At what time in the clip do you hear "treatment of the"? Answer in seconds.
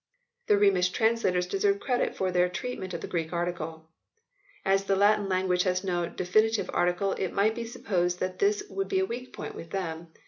2.49-3.07